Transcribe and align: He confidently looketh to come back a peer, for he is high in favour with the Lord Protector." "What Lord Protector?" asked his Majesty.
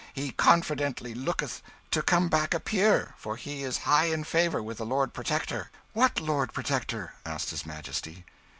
He 0.15 0.31
confidently 0.31 1.13
looketh 1.13 1.61
to 1.91 2.01
come 2.01 2.27
back 2.27 2.55
a 2.55 2.59
peer, 2.59 3.13
for 3.17 3.35
he 3.35 3.61
is 3.61 3.77
high 3.85 4.05
in 4.05 4.23
favour 4.23 4.63
with 4.63 4.79
the 4.79 4.83
Lord 4.83 5.13
Protector." 5.13 5.69
"What 5.93 6.19
Lord 6.19 6.53
Protector?" 6.53 7.13
asked 7.23 7.51
his 7.51 7.67
Majesty. 7.67 8.25